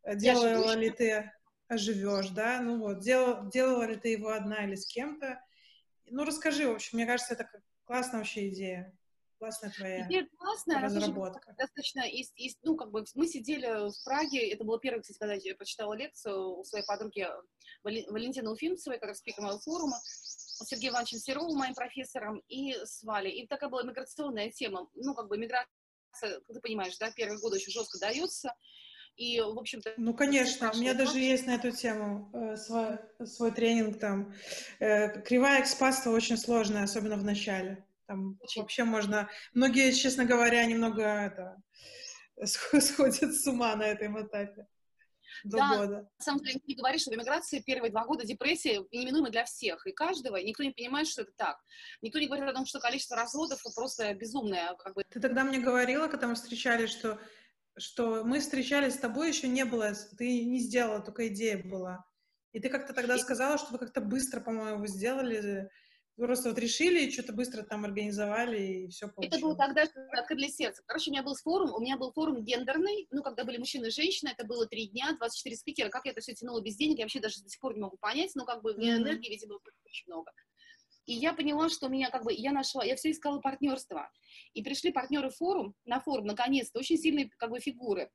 [0.03, 1.31] Э, делала ли ты...
[1.67, 2.61] Живешь, да?
[2.61, 5.41] Ну вот, делала, делала ли ты его одна или с кем-то?
[6.05, 7.49] Ну, расскажи, в общем, мне кажется, это
[7.85, 8.95] классная вообще идея.
[9.37, 11.53] Классная твоя Идея классная, разработка.
[11.57, 15.33] Достаточно, из, из, ну, как бы, мы сидели в Праге, это было первое, кстати, когда
[15.33, 17.27] я прочитала лекцию у своей подруги
[17.83, 19.99] Валентины Уфимцевой, как спикер моего форума,
[20.63, 23.31] Сергеем Ивановичем Серовым, моим профессором, и с Валей.
[23.31, 24.89] И такая была миграционная тема.
[24.93, 25.67] Ну, как бы миграция,
[26.21, 28.53] ты понимаешь, да, первые годы очень жестко дается.
[29.17, 29.93] И, в общем-то...
[29.97, 34.33] Ну, конечно, у меня даже есть на эту тему э, свой, свой тренинг там.
[34.79, 37.84] Э, кривая экспатства очень сложная, особенно в начале.
[38.07, 39.29] Там вообще можно...
[39.53, 41.57] Многие, честно говоря, немного это,
[42.45, 44.67] сходят с ума на этом этапе
[45.43, 46.09] до да, года.
[46.17, 49.85] На самом деле, не говоришь, что в эмиграции первые два года депрессия неминуема для всех
[49.85, 51.57] и каждого, и никто не понимает, что это так.
[52.01, 54.73] Никто не говорит о том, что количество разводов просто безумное.
[54.75, 55.03] Как бы.
[55.09, 57.19] Ты тогда мне говорила, когда мы встречались, что,
[57.77, 62.05] что мы встречались с тобой, еще не было, ты не сделала, только идея была.
[62.51, 65.69] И ты как-то тогда сказала, что вы как-то быстро, по-моему, сделали
[66.15, 69.37] просто вот решили что-то быстро там организовали, и все получилось.
[69.37, 70.81] Это было тогда, что открыли сердце.
[70.85, 73.91] Короче, у меня был форум, у меня был форум гендерный, ну, когда были мужчины и
[73.91, 75.89] женщины, это было три дня, 24 спикера.
[75.89, 77.97] Как я это все тянула без денег, я вообще даже до сих пор не могу
[77.97, 78.97] понять, но как бы mm-hmm.
[78.97, 80.31] энергии, видимо, было очень много.
[81.05, 84.09] И я поняла, что меня как бы, я нашла, я все искала партнерство.
[84.53, 88.09] И пришли партнеры форум, на форум, наконец-то, очень сильные как бы фигуры.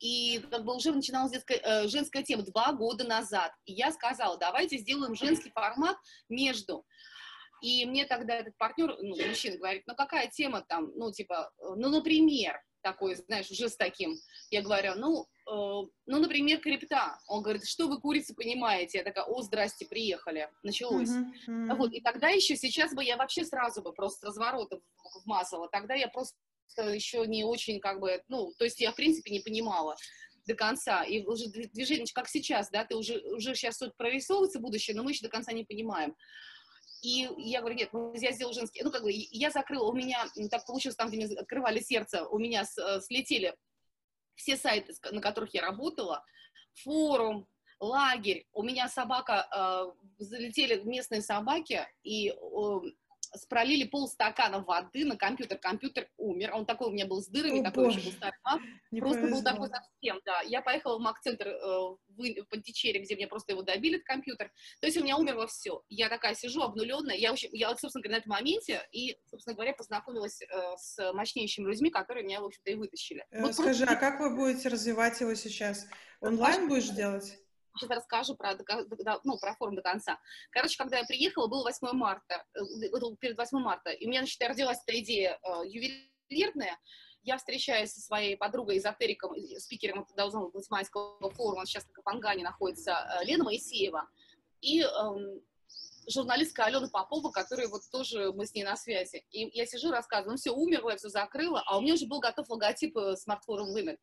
[0.00, 3.52] И как бы уже начиналась детская, э, женская тема два года назад.
[3.64, 5.96] И я сказала, давайте сделаем женский формат
[6.28, 6.84] между
[7.60, 11.88] и мне тогда этот партнер, ну, мужчина говорит, ну, какая тема там, ну, типа, ну,
[11.88, 14.16] например, такой, знаешь, уже с таким.
[14.50, 17.18] Я говорю, ну, э, ну, например, крипта.
[17.26, 18.98] Он говорит, что вы, курицы, понимаете?
[18.98, 20.48] Я такая, о, здрасте, приехали.
[20.62, 21.10] Началось.
[21.10, 21.76] Uh-huh, uh-huh.
[21.76, 24.80] Вот, и тогда еще, сейчас бы я вообще сразу бы просто разворотом
[25.24, 25.68] вмазала.
[25.68, 26.36] Тогда я просто
[26.76, 29.96] еще не очень, как бы, ну, то есть я, в принципе, не понимала
[30.46, 34.96] до конца, и уже движение, как сейчас, да, ты уже, уже сейчас тут прорисовывается будущее,
[34.96, 36.16] но мы еще до конца не понимаем.
[37.02, 40.26] И я говорю, нет, ну, я сделал женский, ну, как бы, я закрыла, у меня,
[40.50, 43.54] так получилось, там, где мне открывали сердце, у меня с, э, слетели
[44.34, 46.24] все сайты, на которых я работала,
[46.82, 47.48] форум,
[47.80, 52.80] лагерь, у меня собака, э, залетели местные собаки, и э,
[53.48, 57.64] пролили полстакана воды на компьютер, компьютер умер, он такой у меня был с дырами, О,
[57.64, 57.98] такой боже.
[57.98, 58.38] еще был старый
[59.00, 59.36] просто повезло.
[59.36, 60.40] был такой совсем, да.
[60.42, 64.86] Я поехала в Мак-центр э, в, Пантичере, где мне просто его добили, этот компьютер, то
[64.86, 65.82] есть у меня умерло все.
[65.88, 69.72] Я такая сижу обнуленная, я, очень, я собственно говоря, на этом моменте и, собственно говоря,
[69.72, 73.26] познакомилась э, с мощнейшими людьми, которые меня, в общем-то, и вытащили.
[73.30, 74.06] Э, вот Скажи, просто...
[74.06, 75.86] а как вы будете развивать его сейчас?
[76.20, 77.38] Онлайн будешь делать?
[77.76, 78.56] Сейчас расскажу про,
[79.24, 80.18] ну, про форум до конца.
[80.50, 82.60] Короче, когда я приехала, было 8 марта, э,
[83.20, 86.78] перед 8 марта, и у меня, значит, родилась эта идея э, ювелирная,
[87.22, 90.06] я встречаюсь со своей подругой, эзотериком, спикером
[90.52, 94.08] быть майского форума, сейчас на Капангане находится э, Лена Моисеева,
[94.60, 95.40] и эм,
[96.08, 99.24] журналистка Алена Попова, которая вот тоже мы с ней на связи.
[99.30, 102.20] И я сижу, рассказываю, ну все, умерла, я все закрыла, а у меня уже был
[102.20, 103.98] готов логотип смартфорум Women.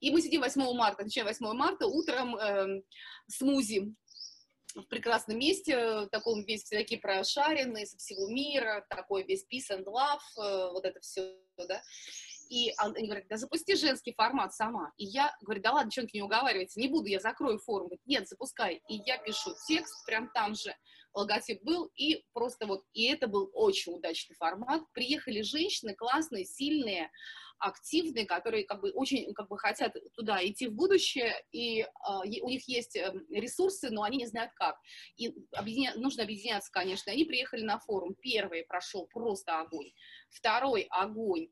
[0.00, 2.82] И мы сидим 8 марта, начинаем 8 марта, утром э,
[3.28, 3.94] смузи
[4.74, 10.20] в прекрасном месте, таком весь такие прошаренные со всего мира, такой весь peace and love,
[10.38, 11.82] э, вот это все, да.
[12.48, 14.92] И они говорят, да запусти женский формат сама.
[14.96, 17.86] И я говорю, да ладно, девчонки, не уговаривайте, не буду, я закрою форум.
[17.86, 18.82] Говорит, нет, запускай.
[18.88, 20.74] И я пишу текст прям там же,
[21.14, 24.82] логотип был, и просто вот, и это был очень удачный формат.
[24.92, 27.10] Приехали женщины классные, сильные,
[27.60, 31.86] активные, которые как бы очень как бы хотят туда идти в будущее, и э,
[32.42, 34.76] у них есть эм, ресурсы, но они не знают как.
[35.16, 35.94] И объединя...
[35.96, 37.12] нужно объединяться, конечно.
[37.12, 38.14] Они приехали на форум.
[38.14, 39.92] Первый прошел просто огонь.
[40.30, 41.48] Второй огонь.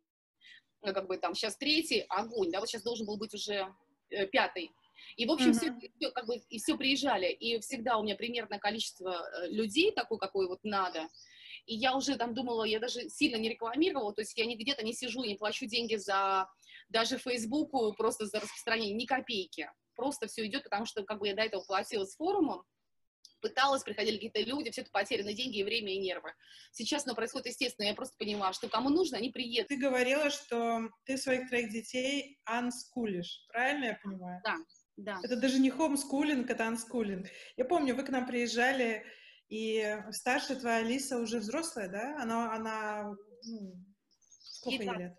[0.80, 2.50] Как бы там сейчас третий огонь.
[2.50, 3.74] Да, вот сейчас должен был быть уже
[4.10, 4.70] э, пятый.
[5.16, 8.58] И, в общем, все, все, как бы, и все приезжали, и всегда у меня примерное
[8.58, 11.08] количество э, людей, такое, какое вот надо.
[11.66, 14.94] И я уже там думала, я даже сильно не рекламировала, то есть я где-то не
[14.94, 16.48] сижу, не плачу деньги за
[16.88, 19.70] даже Фейсбуку, просто за распространение, ни копейки.
[19.94, 22.64] Просто все идет, потому что как бы я до этого платила с форумом,
[23.40, 26.32] пыталась, приходили какие-то люди, все это потеряны деньги, и время, и нервы.
[26.72, 29.68] Сейчас оно происходит естественно, я просто поняла, что кому нужно, они приедут.
[29.68, 34.40] Ты говорила, что ты своих троих детей анскулишь, правильно я понимаю?
[34.44, 34.56] Да,
[34.98, 35.20] да.
[35.22, 37.28] Это даже не хомскулинг, это анскулинг.
[37.56, 39.04] Я помню, вы к нам приезжали,
[39.48, 42.20] и старшая твоя Алиса уже взрослая, да?
[42.20, 43.76] Она, она ну,
[44.40, 45.14] сколько ей лет?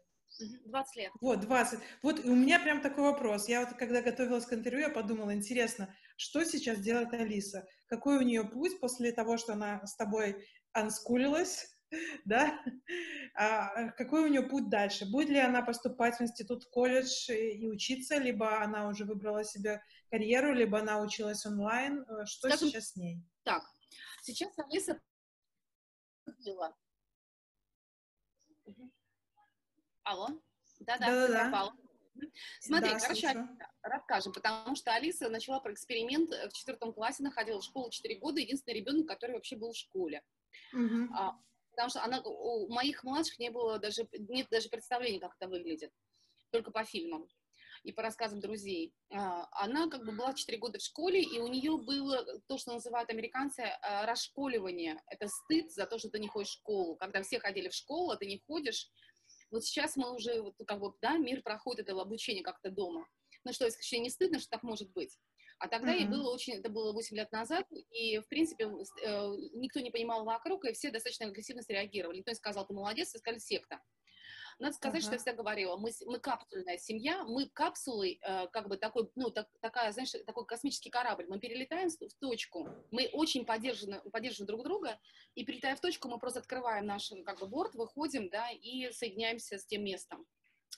[0.66, 1.12] 20 лет.
[1.22, 1.80] Вот, 20.
[2.04, 3.48] Вот и у меня прям такой вопрос.
[3.48, 7.66] Я вот, когда готовилась к интервью, я подумала, интересно, что сейчас делает Алиса?
[7.88, 11.68] Какой у нее путь после того, что она с тобой анскулилась,
[12.26, 12.64] да?
[13.36, 15.06] А какой у нее путь дальше?
[15.06, 20.54] Будет ли она поступать в институт, колледж и учиться, либо она уже выбрала себе карьеру,
[20.54, 22.06] либо она училась онлайн?
[22.08, 23.24] Э, что Скажем, сейчас с ней?
[23.44, 23.64] Так,
[24.22, 25.00] сейчас Алиса
[30.04, 30.28] Алло?
[30.80, 31.74] Да-да.
[32.60, 33.48] Смотри, да, короче,
[33.82, 38.40] расскажем, потому что Алиса начала про эксперимент в четвертом классе, находила в школу 4 года,
[38.40, 40.22] единственный ребенок, который вообще был в школе.
[40.74, 41.14] Угу.
[41.16, 41.40] А,
[41.80, 45.94] потому что она, у моих младших не было даже, нет даже представления, как это выглядит,
[46.52, 47.26] только по фильмам
[47.84, 48.94] и по рассказам друзей.
[49.14, 52.74] А, она как бы была 4 года в школе, и у нее было то, что
[52.74, 55.02] называют американцы а, расшколивание.
[55.08, 56.98] Это стыд за то, что ты не ходишь в школу.
[56.98, 58.90] Когда все ходили в школу, а ты не ходишь,
[59.50, 63.08] вот сейчас мы уже, вот, как бы, да, мир проходит это обучение как-то дома.
[63.46, 65.18] Ну что, если не стыдно, что так может быть?
[65.60, 66.00] А тогда mm-hmm.
[66.00, 68.68] ей было очень, это было 8 лет назад, и, в принципе, э,
[69.54, 72.20] никто не понимал вокруг, и все достаточно агрессивно среагировали.
[72.20, 73.82] Никто не сказал, ты молодец, все сказали, секта.
[74.60, 75.06] Надо сказать, uh-huh.
[75.06, 79.32] что я всегда говорила, мы, мы капсульная семья, мы капсулой, э, как бы такой, ну,
[79.32, 84.64] так, такая, знаешь, такой космический корабль, мы перелетаем в, точку, мы очень поддержаны, поддерживаем друг
[84.64, 84.98] друга,
[85.36, 89.58] и прилетая в точку, мы просто открываем наш, как бы, борт, выходим, да, и соединяемся
[89.58, 90.26] с тем местом.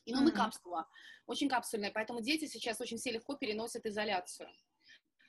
[0.05, 0.25] И, ну, uh-huh.
[0.25, 0.87] мы капсула,
[1.27, 4.49] очень капсульная, поэтому дети сейчас очень все легко переносят изоляцию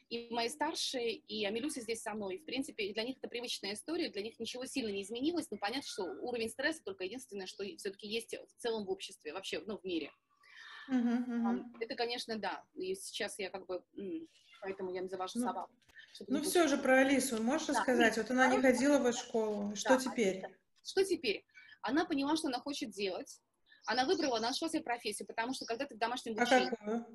[0.08, 2.38] и мои старшие, и Амилюся здесь со мной.
[2.38, 5.88] В принципе, для них это привычная история, для них ничего сильно не изменилось, но понятно,
[5.88, 9.84] что уровень стресса только единственное, что все-таки есть в целом в обществе, вообще, ну, в
[9.84, 10.12] мире.
[10.90, 11.64] Uh-huh, uh-huh.
[11.80, 12.64] Это, конечно, да.
[12.74, 13.82] И сейчас я как бы,
[14.60, 15.72] поэтому я называю ну, собаку.
[16.28, 17.74] Ну, все же про Алису можешь да.
[17.74, 18.16] рассказать?
[18.16, 19.74] Вот она не ходила в школу.
[19.76, 20.42] Что да, теперь?
[20.84, 21.44] Что теперь?
[21.80, 23.40] Она поняла, что она хочет делать.
[23.86, 26.68] Она выбрала, нашла себе профессию, потому что когда ты в домашнем обучении...
[26.68, 27.06] А какую?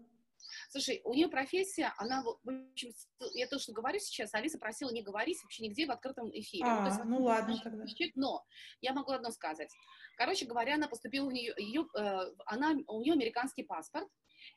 [0.70, 2.92] Слушай, у нее профессия, она, в общем,
[3.34, 6.66] я то, что говорю сейчас, Алиса просила не говорить вообще нигде в открытом эфире.
[6.66, 7.86] А, ну, есть, ну ладно тогда.
[8.16, 8.44] Но
[8.82, 9.70] я могу одно сказать.
[10.18, 14.08] Короче говоря, она поступила в нее, ее, э, она, у нее американский паспорт,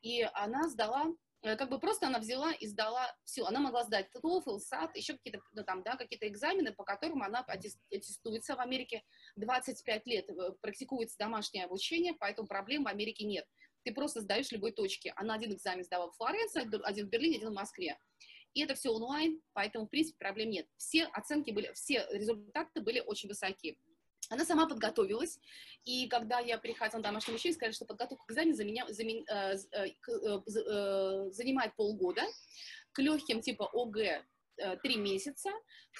[0.01, 1.07] и она сдала
[1.43, 3.45] э, как бы просто она взяла и сдала все.
[3.45, 7.41] Она могла сдать TOEFL, SAT, еще какие-то ну, там, да, какие-то экзамены, по которым она
[7.47, 9.03] аттестуется в Америке.
[9.37, 13.47] 25 лет э, практикуется домашнее обучение, поэтому проблем в Америке нет
[13.85, 15.13] ты просто сдаешь любой точке.
[15.17, 17.99] Она один экзамен сдала в Флоренции, один в Берлине, один в Москве.
[18.55, 20.67] И это все онлайн, поэтому, в принципе, проблем нет.
[20.77, 23.79] Все оценки были, все результаты были очень высоки.
[24.29, 25.39] Она сама подготовилась,
[25.85, 31.31] и когда я приходила на домашнее обучение, сказали, что подготовка к экзамену э, э, э,
[31.33, 32.23] занимает полгода,
[32.93, 34.25] к легким типа ОГЭ
[34.59, 35.51] э, три месяца.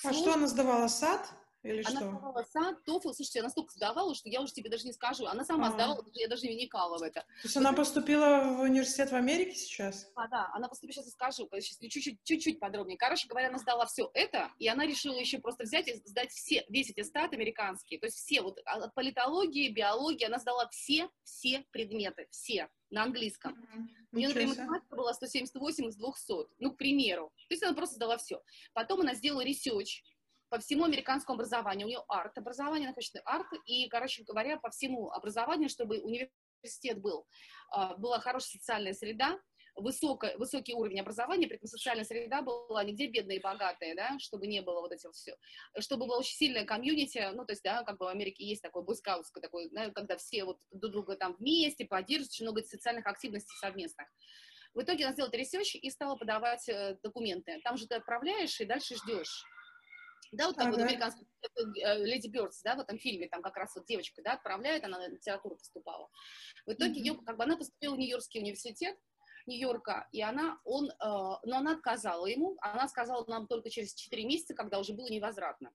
[0.05, 1.29] А что она сдавала, САД?
[1.63, 2.11] Или она что?
[2.11, 5.27] сдавала САД, TOEFL, слушайте, она столько сдавала, что я уже тебе даже не скажу.
[5.27, 5.73] Она сама а.
[5.73, 7.21] сдавала, я даже не вникала в это.
[7.21, 10.11] То есть она поступила в университет в Америке сейчас?
[10.15, 12.97] А, да, она поступила, сейчас скажу, сейчас чуть-чуть, чуть-чуть подробнее.
[12.97, 16.65] Короче говоря, она сдала все это, и она решила еще просто взять и сдать все,
[16.69, 22.27] весь аттестат американский, то есть все, вот от политологии, биологии, она сдала все, все предметы,
[22.31, 23.53] все на английском.
[23.53, 23.89] Mm-hmm.
[24.13, 27.33] У нее, например, математика была 178 из 200, ну, к примеру.
[27.49, 28.43] То есть она просто сдала все.
[28.73, 30.03] Потом она сделала research,
[30.51, 31.87] по всему американскому образованию.
[31.87, 37.01] У нее арт образование, она хочет арт, и, короче говоря, по всему образованию, чтобы университет
[37.01, 37.27] был,
[37.71, 39.39] а, была хорошая социальная среда,
[39.77, 44.19] высокий, высокий уровень образования, при этом социальная среда была не где бедная и богатая, да,
[44.19, 45.37] чтобы не было вот этого все,
[45.79, 48.83] чтобы была очень сильная комьюнити, ну, то есть, да, как бы в Америке есть такой
[48.83, 53.57] бойскаутское такой, да, когда все вот друг друга там вместе поддерживают, очень много социальных активностей
[53.61, 54.09] совместных.
[54.75, 57.61] В итоге она сделала research и стала подавать э, документы.
[57.65, 59.45] Там же ты отправляешь и дальше ждешь.
[60.33, 60.77] Да, вот как ага.
[60.77, 61.27] вот американский
[61.83, 64.99] э, Леди Бёрдс, да, в этом фильме, там как раз вот девочка, да, отправляет, она
[64.99, 66.09] на литературу поступала.
[66.67, 67.05] В итоге mm-hmm.
[67.05, 68.97] ее, как бы она поступила в Нью-Йоркский университет,
[69.47, 74.25] Нью-Йорка, и она, он, э, но она отказала ему, она сказала нам только через 4
[74.25, 75.73] месяца, когда уже было невозвратно.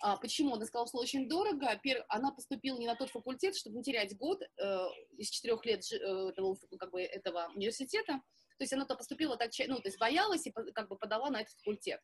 [0.00, 0.54] А, почему?
[0.54, 4.16] Она сказала, что очень дорого, Пер, она поступила не на тот факультет, чтобы не терять
[4.16, 4.78] год э,
[5.16, 8.20] из четырех лет э, этого, как бы, этого университета,
[8.58, 11.40] То есть она то поступила так, ну, то есть боялась и как бы подала на
[11.40, 12.00] этот факультет,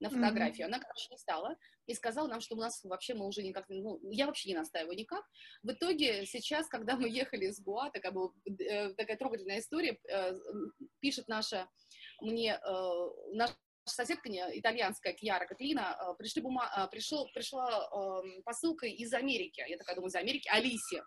[0.00, 0.66] на фотографию.
[0.66, 0.74] Mm-hmm.
[0.74, 3.98] Она, короче, не стала и сказала нам, что у нас вообще мы уже никак, ну,
[4.10, 5.24] я вообще не настаиваю никак.
[5.62, 10.34] В итоге сейчас, когда мы ехали из Гуа, такая, была, э, такая трогательная история, э,
[11.00, 11.68] пишет наша
[12.20, 16.70] мне, э, наша соседка итальянская, Кьяра Катлина, э, пришли бума...
[16.76, 17.88] Э, пришел, пришла
[18.24, 21.02] э, посылка из Америки, я такая думаю, из Америки, Алисе.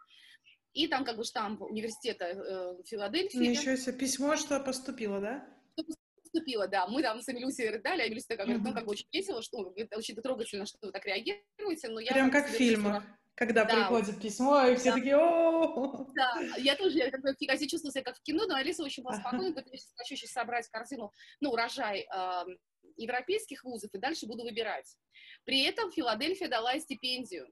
[0.74, 3.38] И там как бы штамп университета э, Филадельфии.
[3.38, 5.48] Ну, еще если письмо, что поступило, да?
[5.74, 5.86] Что
[6.22, 6.88] поступило, да.
[6.88, 9.62] Мы там с Эмилюсией рыдали, а Эмилюсия такая говорит, ну, как бы очень весело, что,
[9.62, 12.12] ну, это очень трогательно, что вы так реагируете, но я...
[12.12, 13.04] Прям как в фильмах.
[13.36, 13.76] Когда да.
[13.76, 14.96] приходит письмо, и все да.
[14.96, 18.56] такие о Да, я тоже, я как бы в чувствую себя как в кино, но
[18.56, 22.44] Алиса очень была спокойна, говорит, я сейчас хочу сейчас собрать корзину, ну, урожай э,
[22.98, 24.96] европейских вузов, и дальше буду выбирать.
[25.46, 27.48] При этом Филадельфия дала стипендию.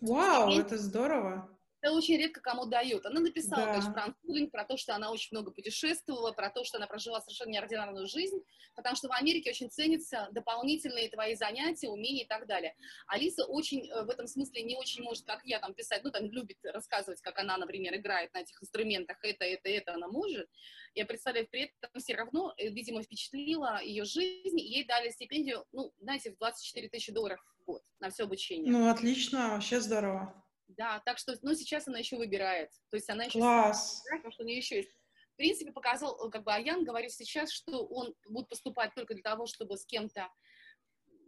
[0.00, 0.66] Вау, стипендию.
[0.66, 3.04] это здорово это очень редко кому дают.
[3.06, 3.70] Она написала, да.
[3.72, 7.20] конечно, про анкулинг, про то, что она очень много путешествовала, про то, что она прожила
[7.20, 8.38] совершенно неординарную жизнь,
[8.74, 12.74] потому что в Америке очень ценятся дополнительные твои занятия, умения и так далее.
[13.06, 16.24] Алиса очень э, в этом смысле не очень может, как я, там писать, ну, там
[16.30, 20.48] любит рассказывать, как она, например, играет на этих инструментах, это, это, это она может.
[20.94, 25.64] Я представляю, при этом все равно, э, видимо, впечатлила ее жизнь, и ей дали стипендию,
[25.72, 28.72] ну, знаете, в 24 тысячи долларов в год на все обучение.
[28.72, 30.45] Ну, отлично, вообще здорово.
[30.68, 32.70] Да, так что, ну, сейчас она еще выбирает.
[32.90, 33.38] То есть она еще...
[33.38, 34.02] Класс!
[34.04, 34.90] Выбирает, потому что у нее еще есть.
[35.32, 39.46] В принципе, показал, как бы Аян говорит сейчас, что он будет поступать только для того,
[39.46, 40.28] чтобы с кем-то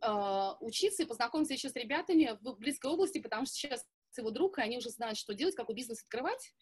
[0.03, 4.59] э, учиться и познакомиться еще с ребятами в близкой области, потому что сейчас его друг,
[4.59, 6.53] и они уже знают, что делать, какой бизнес открывать.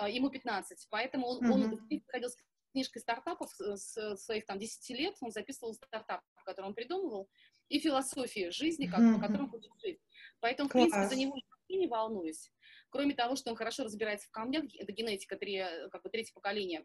[0.00, 1.78] Э, ему 15, поэтому он, mm-hmm.
[1.90, 2.36] он ходил с
[2.72, 7.30] книжкой стартапов с своих там 10 лет, он записывал стартап, который он придумывал,
[7.68, 9.14] и философию жизни, как, mm-hmm.
[9.14, 10.00] по которой он хочет жить.
[10.40, 10.86] Поэтому, Класс.
[10.86, 11.36] в принципе, за него
[11.68, 12.50] и не волнуюсь.
[12.90, 16.84] Кроме того, что он хорошо разбирается в камнях, это генетика, три, как бы третье поколение,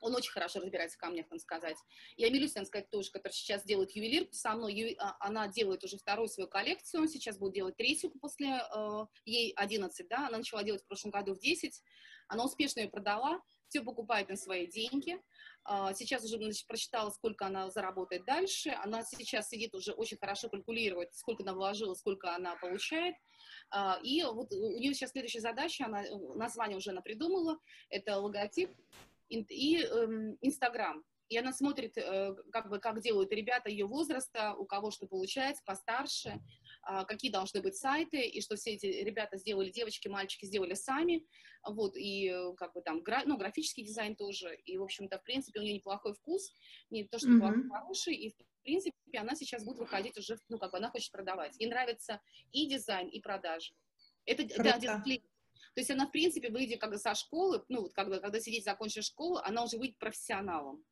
[0.00, 1.76] он очень хорошо разбирается в камнях, надо сказать.
[2.16, 5.82] Я Амилюсь, надо сказать, тоже, которая сейчас делает ювелир со мной, ю, а, она делает
[5.84, 10.38] уже вторую свою коллекцию, он сейчас будет делать третью после, э, ей 11, да, она
[10.38, 11.82] начала делать в прошлом году в 10,
[12.28, 15.20] она успешно ее продала, все покупает на свои деньги.
[15.64, 18.70] А, сейчас уже значит, прочитала, сколько она заработает дальше.
[18.82, 23.16] Она сейчас сидит уже очень хорошо калькулирует, сколько она вложила, сколько она получает.
[23.70, 26.02] А, и вот у нее сейчас следующая задача, она,
[26.34, 27.58] название уже она придумала,
[27.90, 28.70] это логотип
[29.28, 31.04] и эм, Инстаграм.
[31.28, 35.62] И она смотрит, э, как бы, как делают ребята ее возраста, у кого что получается,
[35.66, 36.40] постарше,
[37.06, 41.26] какие должны быть сайты, и что все эти ребята сделали, девочки, мальчики сделали сами,
[41.66, 45.22] вот, и э, как бы там, гра, ну, графический дизайн тоже, и, в общем-то, в
[45.24, 46.52] принципе, у нее неплохой вкус,
[46.90, 47.68] не то, что mm-hmm.
[47.68, 51.58] хороший, и, в принципе, она сейчас будет выходить уже, ну, как бы она хочет продавать.
[51.58, 52.20] Ей нравится
[52.52, 53.72] и дизайн, и продажи.
[54.24, 55.24] Это, это один клиент.
[55.74, 59.06] То есть она, в принципе, выйдет как со школы, ну, вот когда, когда сидеть, закончишь
[59.06, 60.84] школу, она уже выйдет профессионалом.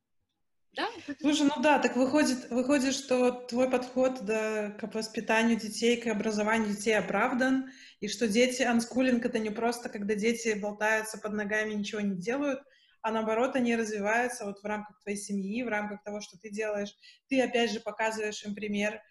[0.75, 0.87] Да?
[1.21, 6.69] Слушай, ну да, так выходит, выходит, что твой подход да, к воспитанию детей, к образованию
[6.75, 12.01] детей оправдан, и что дети, анскулинг— это не просто, когда дети болтаются под ногами, ничего
[12.01, 12.61] не делают,
[13.01, 16.93] а наоборот, они развиваются вот в рамках твоей семьи, в рамках того, что ты делаешь.
[17.27, 19.01] Ты, опять же, показываешь им пример,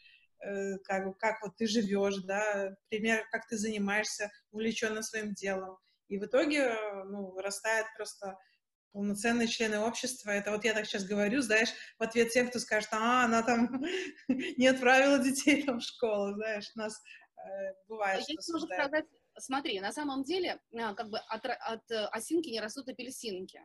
[0.44, 5.78] э, как, как вот ты живешь, да, пример, как ты занимаешься увлеченно своим делом.
[6.08, 8.36] И в итоге, ну, вырастает просто
[8.92, 10.30] полноценные члены общества.
[10.30, 13.82] Это вот я так сейчас говорю, знаешь, в ответ тем, кто скажет, а, она там
[14.28, 17.00] не отправила детей там в школу, знаешь, нас
[17.36, 19.04] э, бывает, я что сказать,
[19.38, 23.60] Смотри, на самом деле, а, как бы от, от э, осинки не растут апельсинки.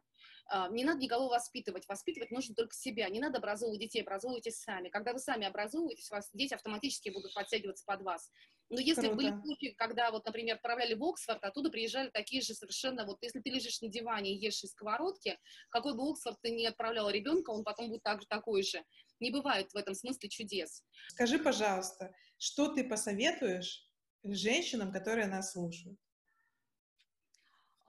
[0.53, 1.87] А, не надо никого воспитывать.
[1.87, 3.07] Воспитывать нужно только себя.
[3.07, 4.89] Не надо образовывать детей, образовывайтесь сами.
[4.89, 8.29] Когда вы сами образовываетесь, вас дети автоматически будут подтягиваться под вас.
[8.69, 9.15] Но если Круто.
[9.15, 13.39] были случаи, когда, вот, например, отправляли в Оксфорд, оттуда приезжали такие же совершенно, вот если
[13.39, 17.51] ты лежишь на диване и ешь из сковородки, какой бы Оксфорд ты не отправлял ребенка,
[17.51, 18.83] он потом будет так, такой же.
[19.21, 20.83] Не бывает в этом смысле чудес.
[21.09, 23.89] Скажи, пожалуйста, что ты посоветуешь
[24.23, 25.97] женщинам, которые нас слушают?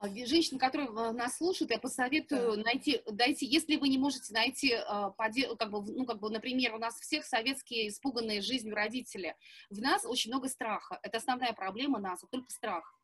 [0.03, 5.11] А, женщин, которые нас слушают, я посоветую найти, дайте, если вы не можете найти, а,
[5.11, 9.37] как бы, ну, как бы, например, у нас всех советские испуганные жизнью родители.
[9.69, 10.99] В нас очень много страха.
[11.03, 12.99] Это основная проблема нас, только страх.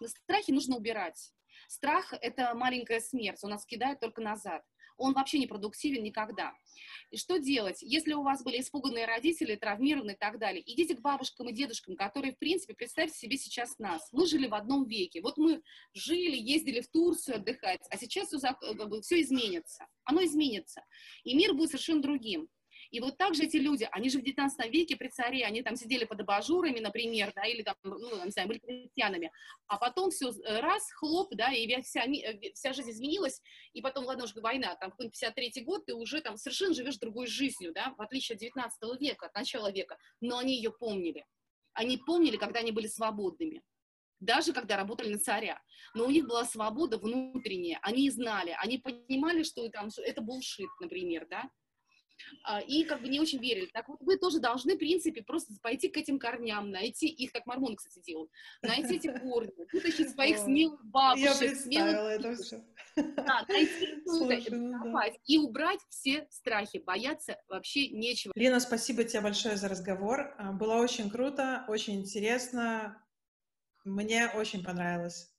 [0.00, 1.32] Но страхи нужно убирать.
[1.66, 4.62] Страх— это маленькая смерть, он нас кидает только назад
[4.98, 6.52] он вообще не продуктивен никогда.
[7.10, 7.78] И что делать?
[7.80, 11.96] Если у вас были испуганные родители, травмированные и так далее, идите к бабушкам и дедушкам,
[11.96, 14.08] которые, в принципе, представьте себе сейчас нас.
[14.12, 15.22] Мы жили в одном веке.
[15.22, 15.62] Вот мы
[15.94, 18.38] жили, ездили в Турцию отдыхать, а сейчас все,
[19.00, 19.86] все изменится.
[20.04, 20.84] Оно изменится.
[21.24, 22.48] И мир будет совершенно другим.
[22.90, 25.76] И вот так же эти люди, они же в 19 веке при царе, они там
[25.76, 29.30] сидели под абажурами, например, да, или там, ну, не знаю, были крестьянами,
[29.66, 33.42] а потом все раз, хлоп, да, и вся, э, вся жизнь изменилась,
[33.74, 37.26] и потом, ладно, уже война, там, какой-нибудь 53 год, ты уже там совершенно живешь другой
[37.26, 41.26] жизнью, да, в отличие от 19 века, от начала века, но они ее помнили.
[41.74, 43.62] Они помнили, когда они были свободными
[44.20, 45.62] даже когда работали на царя.
[45.94, 51.26] Но у них была свобода внутренняя, они знали, они понимали, что там, это булшит, например,
[51.30, 51.48] да,
[52.66, 53.66] и как бы не очень верили.
[53.66, 57.46] Так вот, вы тоже должны, в принципе, просто пойти к этим корням, найти их, как
[57.46, 58.30] мормоны, кстати, делают,
[58.62, 61.94] найти эти корни, вытащить своих смелых бабушек, смелых...
[61.94, 62.64] это все.
[62.96, 68.32] Да, найти ну и убрать все страхи, бояться вообще нечего.
[68.34, 73.00] Лена, спасибо тебе большое за разговор, а, было очень круто, очень интересно,
[73.84, 75.32] мне очень понравилось.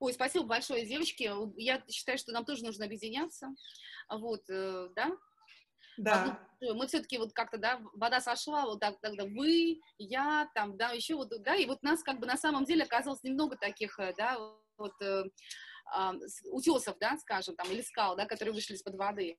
[0.00, 1.30] Ой, спасибо большое, девочки.
[1.56, 3.54] Я считаю, что нам тоже нужно объединяться.
[4.10, 4.88] Вот, э,
[5.96, 6.38] да?
[6.60, 6.74] Да.
[6.74, 11.14] Мы все-таки вот как-то, да, вода сошла, вот так, тогда вы, я, там, да, еще
[11.14, 14.38] вот, да, и вот нас как бы на самом деле оказалось немного таких, э, да,
[14.78, 15.24] вот э,
[15.96, 16.12] э,
[16.50, 19.36] утесов, да, скажем, там, или скал, да, которые вышли из-под воды.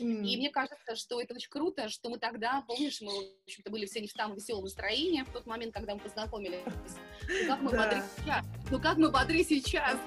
[0.00, 0.24] Mm.
[0.24, 3.84] И мне кажется, что это очень круто, что мы тогда, помнишь, мы, в общем-то, были
[3.84, 6.62] все не в самом веселом настроении в тот момент, когда мы познакомились.
[7.28, 7.84] Ну как мы да.
[7.84, 8.44] бодры сейчас?
[8.70, 9.98] Ну как мы бодры сейчас?